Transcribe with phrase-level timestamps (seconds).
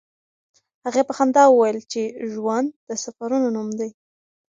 [0.85, 2.01] هغې په خندا وویل چې
[2.31, 3.89] ژوند د سفرونو نوم دی.